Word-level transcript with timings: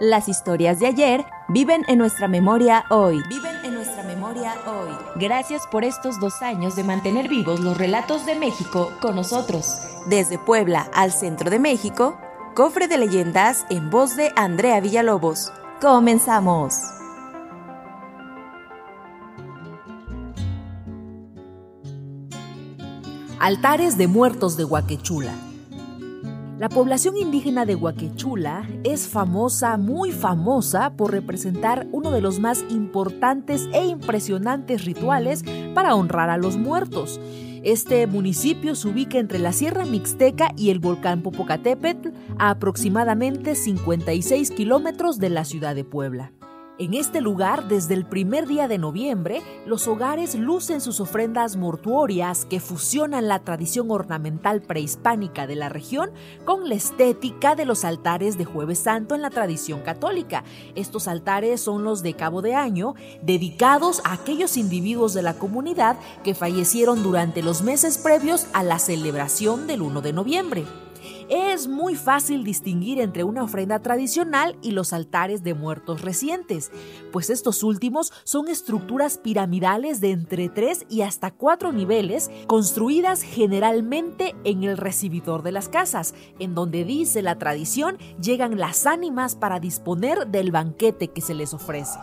Las 0.00 0.28
historias 0.28 0.80
de 0.80 0.88
ayer 0.88 1.24
viven 1.48 1.84
en 1.86 1.98
nuestra 1.98 2.26
memoria 2.26 2.84
hoy. 2.90 3.22
Viven 3.28 3.64
en 3.64 3.74
nuestra 3.74 4.02
memoria 4.02 4.54
hoy. 4.66 4.90
Gracias 5.14 5.68
por 5.68 5.84
estos 5.84 6.18
dos 6.18 6.42
años 6.42 6.74
de 6.74 6.82
mantener 6.82 7.28
vivos 7.28 7.60
los 7.60 7.78
relatos 7.78 8.26
de 8.26 8.34
México 8.34 8.90
con 9.00 9.14
nosotros. 9.14 9.78
Desde 10.08 10.36
Puebla 10.36 10.88
al 10.92 11.12
centro 11.12 11.48
de 11.48 11.60
México, 11.60 12.18
Cofre 12.56 12.88
de 12.88 12.98
Leyendas 12.98 13.66
en 13.70 13.88
voz 13.90 14.16
de 14.16 14.32
Andrea 14.34 14.80
Villalobos. 14.80 15.52
Comenzamos. 15.80 16.74
Altares 23.38 23.96
de 23.96 24.08
muertos 24.08 24.56
de 24.56 24.64
Huaquechula. 24.64 25.53
La 26.58 26.68
población 26.68 27.16
indígena 27.16 27.66
de 27.66 27.74
Huaquechula 27.74 28.68
es 28.84 29.08
famosa, 29.08 29.76
muy 29.76 30.12
famosa, 30.12 30.94
por 30.94 31.10
representar 31.10 31.88
uno 31.90 32.12
de 32.12 32.20
los 32.20 32.38
más 32.38 32.64
importantes 32.70 33.68
e 33.72 33.84
impresionantes 33.86 34.84
rituales 34.84 35.42
para 35.74 35.96
honrar 35.96 36.30
a 36.30 36.36
los 36.36 36.56
muertos. 36.56 37.20
Este 37.64 38.06
municipio 38.06 38.76
se 38.76 38.86
ubica 38.86 39.18
entre 39.18 39.40
la 39.40 39.52
Sierra 39.52 39.84
Mixteca 39.84 40.52
y 40.56 40.70
el 40.70 40.78
volcán 40.78 41.22
Popocatépetl, 41.22 42.10
a 42.38 42.50
aproximadamente 42.50 43.56
56 43.56 44.52
kilómetros 44.52 45.18
de 45.18 45.30
la 45.30 45.44
ciudad 45.44 45.74
de 45.74 45.82
Puebla. 45.82 46.30
En 46.76 46.92
este 46.94 47.20
lugar, 47.20 47.68
desde 47.68 47.94
el 47.94 48.04
primer 48.04 48.48
día 48.48 48.66
de 48.66 48.78
noviembre, 48.78 49.42
los 49.64 49.86
hogares 49.86 50.34
lucen 50.34 50.80
sus 50.80 50.98
ofrendas 50.98 51.54
mortuorias 51.54 52.46
que 52.46 52.58
fusionan 52.58 53.28
la 53.28 53.38
tradición 53.38 53.92
ornamental 53.92 54.60
prehispánica 54.60 55.46
de 55.46 55.54
la 55.54 55.68
región 55.68 56.10
con 56.44 56.68
la 56.68 56.74
estética 56.74 57.54
de 57.54 57.64
los 57.64 57.84
altares 57.84 58.36
de 58.38 58.44
Jueves 58.44 58.80
Santo 58.80 59.14
en 59.14 59.22
la 59.22 59.30
tradición 59.30 59.82
católica. 59.82 60.42
Estos 60.74 61.06
altares 61.06 61.60
son 61.60 61.84
los 61.84 62.02
de 62.02 62.14
Cabo 62.14 62.42
de 62.42 62.56
Año, 62.56 62.96
dedicados 63.22 64.02
a 64.04 64.12
aquellos 64.12 64.56
individuos 64.56 65.14
de 65.14 65.22
la 65.22 65.34
comunidad 65.34 65.96
que 66.24 66.34
fallecieron 66.34 67.04
durante 67.04 67.44
los 67.44 67.62
meses 67.62 67.98
previos 67.98 68.48
a 68.52 68.64
la 68.64 68.80
celebración 68.80 69.68
del 69.68 69.80
1 69.80 70.00
de 70.00 70.12
noviembre 70.12 70.64
es 71.28 71.68
muy 71.68 71.94
fácil 71.94 72.44
distinguir 72.44 73.00
entre 73.00 73.24
una 73.24 73.42
ofrenda 73.42 73.80
tradicional 73.80 74.56
y 74.62 74.72
los 74.72 74.92
altares 74.92 75.42
de 75.42 75.54
muertos 75.54 76.02
recientes, 76.02 76.70
pues 77.12 77.30
estos 77.30 77.62
últimos 77.62 78.12
son 78.24 78.48
estructuras 78.48 79.18
piramidales 79.18 80.00
de 80.00 80.10
entre 80.10 80.48
3 80.48 80.86
y 80.88 81.02
hasta 81.02 81.30
4 81.30 81.72
niveles, 81.72 82.30
construidas 82.46 83.22
generalmente 83.22 84.34
en 84.44 84.64
el 84.64 84.76
recibidor 84.76 85.42
de 85.42 85.52
las 85.52 85.68
casas, 85.68 86.14
en 86.38 86.54
donde 86.54 86.84
dice 86.84 87.22
la 87.22 87.38
tradición 87.38 87.98
llegan 88.20 88.58
las 88.58 88.86
ánimas 88.86 89.36
para 89.36 89.60
disponer 89.60 90.26
del 90.26 90.50
banquete 90.50 91.08
que 91.08 91.20
se 91.20 91.34
les 91.34 91.54
ofrece. 91.54 91.98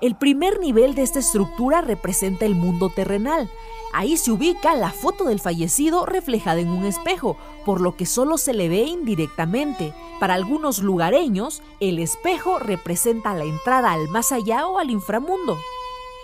El 0.00 0.14
primer 0.14 0.60
nivel 0.60 0.94
de 0.94 1.02
esta 1.02 1.18
estructura 1.18 1.82
representa 1.82 2.46
el 2.46 2.54
mundo 2.54 2.88
terrenal. 2.88 3.50
Ahí 3.92 4.16
se 4.16 4.32
ubica 4.32 4.74
la 4.74 4.92
foto 4.92 5.24
del 5.24 5.40
fallecido 5.40 6.06
reflejada 6.06 6.60
en 6.60 6.68
un 6.68 6.86
espejo, 6.86 7.36
por 7.66 7.82
lo 7.82 7.96
que 7.96 8.06
solo 8.06 8.38
se 8.38 8.54
le 8.54 8.70
ve 8.70 8.84
indirectamente. 8.84 9.92
Para 10.18 10.34
algunos 10.34 10.78
lugareños, 10.78 11.62
el 11.80 11.98
espejo 11.98 12.58
representa 12.58 13.34
la 13.34 13.44
entrada 13.44 13.92
al 13.92 14.08
más 14.08 14.32
allá 14.32 14.66
o 14.66 14.78
al 14.78 14.90
inframundo. 14.90 15.58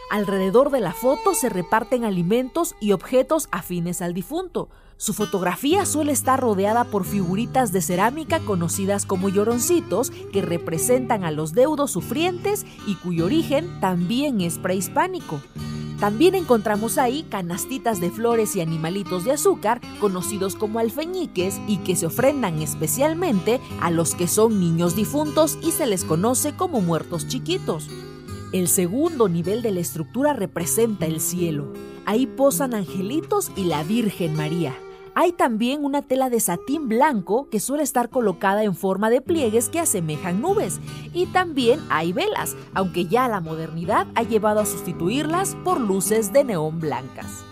Alrededor 0.09 0.71
de 0.71 0.81
la 0.81 0.93
foto 0.93 1.35
se 1.35 1.51
reparten 1.51 2.05
alimentos 2.05 2.77
y 2.81 2.93
objetos 2.93 3.49
afines 3.51 4.01
al 4.01 4.15
difunto. 4.15 4.71
Su 4.99 5.13
fotografía 5.13 5.85
suele 5.85 6.13
estar 6.13 6.41
rodeada 6.41 6.85
por 6.85 7.05
figuritas 7.05 7.71
de 7.71 7.83
cerámica 7.83 8.41
conocidas 8.41 9.05
como 9.05 9.29
lloroncitos 9.29 10.11
que 10.33 10.41
representan 10.41 11.23
a 11.23 11.31
los 11.31 11.53
deudos 11.53 11.91
sufrientes 11.91 12.65
y 12.87 12.95
cuyo 12.95 13.27
origen 13.27 13.79
también 13.81 14.41
es 14.41 14.59
prehispánico. 14.59 15.41
También 16.01 16.35
encontramos 16.35 16.99
ahí 16.99 17.25
canastitas 17.25 18.01
de 18.01 18.11
flores 18.11 18.57
y 18.57 18.61
animalitos 18.61 19.25
de 19.25 19.33
azúcar, 19.33 19.81
conocidos 20.01 20.55
como 20.55 20.79
alfeñiques, 20.79 21.59
y 21.67 21.79
que 21.79 21.97
se 21.97 22.07
ofrendan 22.07 22.61
especialmente 22.61 23.61
a 23.81 23.91
los 23.91 24.15
que 24.15 24.29
son 24.29 24.61
niños 24.61 24.95
difuntos 24.95 25.59
y 25.63 25.73
se 25.73 25.87
les 25.87 26.05
conoce 26.05 26.55
como 26.55 26.83
muertos 26.83 27.29
chiquitos. 27.29 27.89
El 28.53 28.69
segundo 28.69 29.29
nivel 29.29 29.63
de 29.63 29.73
la 29.73 29.81
estructura 29.81 30.35
representa 30.35 31.07
el 31.07 31.21
cielo. 31.21 31.73
Ahí 32.05 32.27
posan 32.27 32.75
angelitos 32.75 33.51
y 33.57 33.65
la 33.65 33.83
Virgen 33.83 34.37
María. 34.37 34.75
Hay 35.19 35.33
también 35.33 35.83
una 35.83 36.03
tela 36.03 36.29
de 36.29 36.41
satín 36.41 36.91
blanco 36.91 37.49
que 37.51 37.59
suele 37.59 37.83
estar 37.83 38.11
colocada 38.11 38.65
en 38.65 38.75
forma 38.75 39.09
de 39.09 39.23
pliegues 39.23 39.71
que 39.71 39.81
asemejan 39.81 40.43
nubes. 40.43 40.79
Y 41.15 41.25
también 41.25 41.81
hay 41.89 42.13
velas, 42.13 42.55
aunque 42.75 43.07
ya 43.07 43.27
la 43.27 43.41
modernidad 43.41 44.07
ha 44.15 44.25
llevado 44.25 44.61
a 44.61 44.67
sustituirlas 44.67 45.57
por 45.65 45.81
luces 45.81 46.35
de 46.35 46.45
neón 46.45 46.81
blancas. 46.81 47.47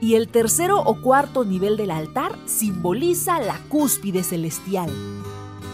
Y 0.00 0.14
el 0.14 0.28
tercero 0.28 0.80
o 0.80 1.02
cuarto 1.02 1.44
nivel 1.44 1.76
del 1.76 1.90
altar 1.90 2.32
simboliza 2.46 3.38
la 3.38 3.58
cúspide 3.68 4.22
celestial. 4.22 4.90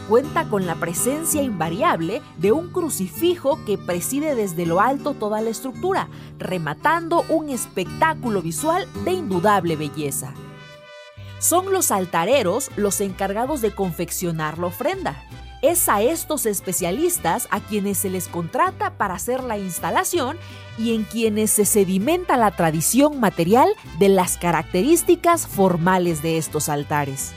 Cuenta 0.09 0.49
con 0.49 0.67
la 0.67 0.75
presencia 0.75 1.43
invariable 1.43 2.23
de 2.39 2.51
un 2.51 2.71
crucifijo 2.71 3.61
que 3.65 3.78
preside 3.78 4.34
desde 4.34 4.67
lo 4.67 4.81
alto 4.81 5.15
toda 5.15 5.41
la 5.41 5.51
estructura, 5.51 6.09
rematando 6.41 7.23
un 7.28 7.51
espectáculo 7.51 8.43
visual 8.43 8.89
de 9.05 9.13
indudable 9.13 9.77
belleza. 9.77 10.34
Son 11.47 11.73
los 11.73 11.93
altareros 11.93 12.73
los 12.75 13.01
encargados 13.01 13.61
de 13.61 13.71
confeccionar 13.71 14.59
la 14.59 14.67
ofrenda. 14.67 15.15
Es 15.62 15.89
a 15.89 16.03
estos 16.03 16.45
especialistas 16.45 17.47
a 17.53 17.61
quienes 17.61 17.99
se 17.99 18.11
les 18.11 18.27
contrata 18.27 18.99
para 18.99 19.15
hacer 19.15 19.45
la 19.45 19.57
instalación 19.57 20.39
y 20.77 20.93
en 20.93 21.05
quienes 21.05 21.53
se 21.53 21.65
sedimenta 21.65 22.37
la 22.37 22.51
tradición 22.51 23.21
material 23.21 23.69
de 24.01 24.09
las 24.09 24.39
características 24.39 25.47
formales 25.47 26.21
de 26.21 26.37
estos 26.37 26.69
altares. 26.69 27.31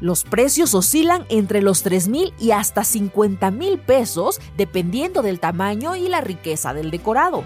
Los 0.00 0.22
precios 0.22 0.72
oscilan 0.72 1.26
entre 1.28 1.62
los 1.62 1.82
3 1.82 2.06
mil 2.06 2.32
y 2.38 2.52
hasta 2.52 2.84
50 2.84 3.50
mil 3.50 3.80
pesos 3.80 4.40
dependiendo 4.56 5.20
del 5.20 5.40
tamaño 5.40 5.96
y 5.96 6.08
la 6.08 6.20
riqueza 6.20 6.74
del 6.74 6.92
decorado. 6.92 7.42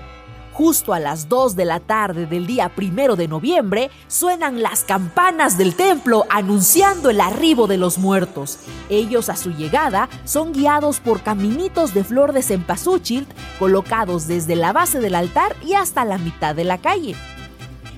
Justo 0.57 0.95
a 0.95 1.01
las 1.01 1.29
2 1.29 1.55
de 1.55 1.67
la 1.67 1.81
tarde 1.81 2.25
del 2.25 2.47
día 2.47 2.71
primero 2.71 3.15
de 3.15 3.29
noviembre, 3.29 3.91
suenan 4.09 4.63
las 4.63 4.85
campanas 4.85 5.59
del 5.59 5.75
templo 5.75 6.25
anunciando 6.31 7.11
el 7.11 7.21
arribo 7.21 7.67
de 7.67 7.77
los 7.77 7.99
muertos. 7.99 8.61
Ellos 8.89 9.29
a 9.29 9.37
su 9.37 9.51
llegada 9.51 10.09
son 10.25 10.55
guiados 10.55 11.01
por 11.01 11.21
caminitos 11.21 11.93
de 11.93 12.05
flor 12.05 12.33
de 12.33 12.43
cempasúchil 12.43 13.27
colocados 13.59 14.29
desde 14.29 14.57
la 14.57 14.73
base 14.73 14.99
del 14.99 15.17
altar 15.17 15.55
y 15.63 15.75
hasta 15.75 16.07
la 16.07 16.17
mitad 16.17 16.55
de 16.55 16.65
la 16.65 16.79
calle. 16.79 17.15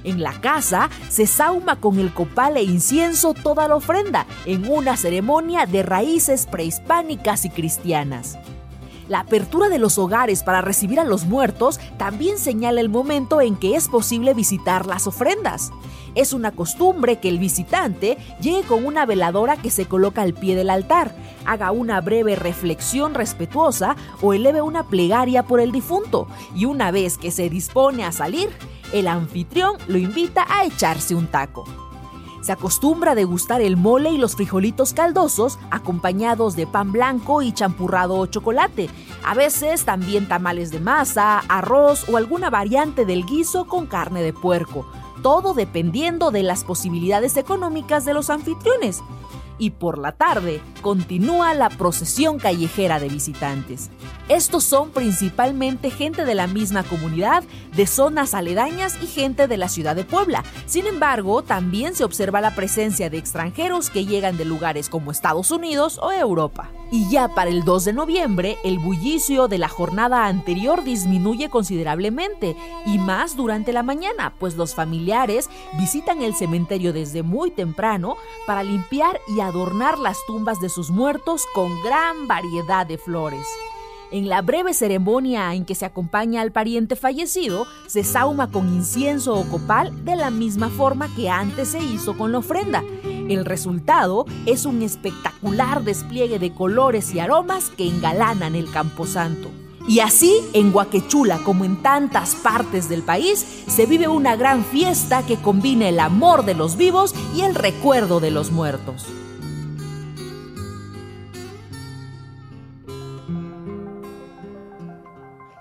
En 0.03 0.21
la 0.21 0.33
casa 0.41 0.91
se 1.09 1.29
sauma 1.29 1.77
con 1.77 2.01
el 2.01 2.13
copal 2.13 2.57
e 2.57 2.65
incienso 2.65 3.35
toda 3.35 3.69
la 3.69 3.77
ofrenda 3.77 4.27
en 4.47 4.69
una 4.69 4.97
ceremonia 4.97 5.65
de 5.67 5.85
raíces 5.85 6.49
prehispánicas 6.51 7.45
y 7.45 7.51
cristianas. 7.51 8.37
La 9.09 9.21
apertura 9.21 9.71
de 9.71 9.79
los 9.79 9.97
hogares 9.97 10.43
para 10.43 10.61
recibir 10.61 11.01
a 11.01 11.05
los 11.05 11.25
muertos 11.25 11.81
también 11.97 12.39
señala 12.39 12.83
el 12.83 12.91
momento 12.91 13.41
en 13.41 13.57
que 13.57 13.75
es 13.75 13.89
posible 13.89 14.35
visitar 14.35 14.87
las 14.87 15.07
ofrendas. 15.07 15.73
Es 16.15 16.35
una 16.35 16.51
costumbre 16.51 17.19
que 17.19 17.31
el 17.31 17.39
visitante 17.39 18.19
llegue 18.41 18.63
con 18.65 18.85
una 18.85 19.07
veladora 19.07 19.57
que 19.57 19.71
se 19.71 19.87
coloca 19.87 20.21
al 20.21 20.35
pie 20.35 20.57
del 20.57 20.69
altar, 20.69 21.15
haga 21.47 21.71
una 21.71 22.03
breve 22.03 22.37
reflexión 22.37 23.15
respetuosa 23.15 23.97
o 24.21 24.35
eleve 24.35 24.61
una 24.61 24.85
plegaria 24.85 25.43
por 25.43 25.61
el 25.61 25.73
difunto 25.73 26.29
y 26.55 26.67
una 26.67 26.91
vez 26.91 27.17
que 27.17 27.31
se 27.31 27.49
dispone 27.49 28.05
a 28.05 28.13
salir, 28.13 28.51
el 28.93 29.09
anfitrión 29.09 29.77
lo 29.87 29.97
invita 29.97 30.45
a 30.49 30.65
echarse 30.65 31.15
un 31.15 31.29
taco. 31.29 31.88
Se 32.41 32.53
acostumbra 32.53 33.13
a 33.13 33.15
degustar 33.15 33.61
el 33.61 33.77
mole 33.77 34.11
y 34.11 34.19
los 34.19 34.37
frijolitos 34.37 34.93
caldosos 34.93 35.59
acompañados 35.71 36.57
de 36.57 36.67
pan 36.67 36.93
blanco 36.93 37.43
y 37.43 37.53
champurrado 37.53 38.17
o 38.17 38.27
chocolate. 38.27 38.89
A 39.25 39.35
veces 39.35 39.85
también 39.85 40.29
tamales 40.29 40.71
de 40.71 40.81
masa, 40.81 41.41
arroz 41.49 42.09
o 42.09 42.17
alguna 42.17 42.51
variante 42.51 43.05
del 43.05 43.27
guiso 43.27 43.67
con 43.67 43.87
carne 43.87 44.23
de 44.23 44.33
puerco. 44.33 44.87
todo 45.23 45.53
dependiendo 45.53 46.31
de 46.31 46.45
las 46.45 46.63
posibilidades 46.63 47.37
económicas 47.37 48.05
de 48.05 48.15
los 48.15 48.31
anfitriones 48.31 49.03
y 49.59 49.71
por 49.71 49.99
la 49.99 50.13
tarde 50.13 50.61
continúa 50.83 51.55
la 51.55 51.69
procesión 51.69 52.39
callejera 52.39 53.01
de 53.01 53.09
visitantes. 53.09 53.91
Estos 54.29 54.65
son 54.65 54.91
principalmente 54.91 55.91
gente 55.91 56.25
de 56.25 56.35
la 56.35 56.47
misma 56.47 56.85
comunidad, 56.85 57.45
de 57.75 57.87
zonas 57.87 58.35
aledañas 58.35 58.97
y 59.03 59.07
gente 59.07 59.49
de 59.49 59.57
la 59.57 59.69
ciudad 59.69 59.97
de 59.97 60.05
Puebla. 60.05 60.45
Sin 60.67 60.87
embargo, 60.87 61.43
también 61.43 61.95
se 61.95 62.05
observa 62.05 62.41
la 62.41 62.55
presencia 62.55 63.11
de 63.11 63.19
extranjeros 63.19 63.91
que 63.91 64.07
llegan 64.07 64.37
de 64.37 64.45
lugares 64.45 64.89
como 64.89 65.11
Estados 65.11 65.51
Unidos 65.51 65.99
o 66.03 66.13
Europa. 66.13 66.71
Y 66.91 67.11
ya 67.11 67.29
para 67.29 67.51
el 67.51 67.65
2 67.65 67.85
de 67.85 67.93
noviembre, 67.93 68.57
el 68.65 68.79
bullicio 68.79 69.47
de 69.47 69.59
la 69.59 69.69
jornada 69.69 70.27
anterior 70.27 70.85
disminuye 70.85 71.51
considerablemente, 71.51 72.57
y 72.87 72.99
más 72.99 73.37
durante 73.37 73.75
la 73.75 73.83
mañana, 73.83 74.33
pues 74.39 74.57
los 74.57 74.75
familiares 74.75 75.51
visitan 75.79 76.23
el 76.23 76.35
cementerio 76.35 76.95
desde 76.95 77.23
muy 77.23 77.51
temprano 77.51 78.17
para 78.47 78.63
limpiar 78.63 79.21
y 79.37 79.41
adornar 79.41 79.99
las 79.99 80.17
tumbas 80.27 80.61
de 80.61 80.71
sus 80.71 80.91
muertos 80.91 81.45
con 81.55 81.71
gran 81.83 82.27
variedad 82.27 82.87
de 82.87 82.97
flores. 82.97 83.47
En 84.11 84.31
la 84.31 84.41
breve 84.41 84.73
ceremonia 84.73 85.53
en 85.55 85.67
que 85.67 85.75
se 85.75 85.85
acompaña 85.85 86.41
al 86.41 86.53
pariente 86.53 86.97
fallecido, 86.97 87.67
se 87.87 88.03
sauma 88.03 88.51
con 88.51 88.67
incienso 88.67 89.35
o 89.35 89.45
copal 89.45 90.07
de 90.07 90.17
la 90.17 90.31
misma 90.31 90.71
forma 90.71 91.15
que 91.15 91.29
antes 91.29 91.69
se 91.69 91.81
hizo 91.81 92.17
con 92.17 92.33
la 92.33 92.39
ofrenda. 92.39 92.83
El 93.29 93.45
resultado 93.45 94.25
es 94.47 94.65
un 94.65 94.81
espectacular 94.81 95.85
despliegue 95.85 96.39
de 96.39 96.55
colores 96.55 97.15
y 97.15 97.21
aromas 97.21 97.69
que 97.69 97.87
engalanan 97.87 98.55
el 98.55 98.71
camposanto. 98.71 99.51
Y 99.87 100.01
así, 100.01 100.35
en 100.55 100.73
Guaquechula, 100.73 101.39
como 101.45 101.65
en 101.65 101.83
tantas 101.83 102.35
partes 102.37 102.89
del 102.89 103.03
país, 103.03 103.65
se 103.67 103.87
vive 103.87 104.09
una 104.09 104.37
gran 104.37 104.65
fiesta 104.65 105.25
que 105.27 105.37
combina 105.37 105.89
el 105.89 106.01
amor 106.01 106.45
de 106.45 106.55
los 106.55 106.77
vivos 106.77 107.15
y 107.35 107.43
el 107.43 107.55
recuerdo 107.55 108.21
de 108.21 108.31
los 108.31 108.51
muertos. 108.51 109.07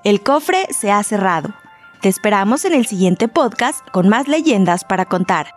El 0.06 0.24
cofre 0.24 0.68
se 0.72 0.90
ha 0.90 1.04
cerrado. 1.04 1.54
Te 2.02 2.08
esperamos 2.08 2.64
en 2.64 2.74
el 2.74 2.86
siguiente 2.86 3.28
podcast 3.28 3.86
con 3.92 4.08
más 4.08 4.30
leyendas 4.30 4.86
para 4.86 5.06
contar. 5.06 5.56